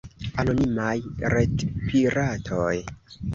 anonimaj 0.43 0.95
retpiratoj 1.33 2.73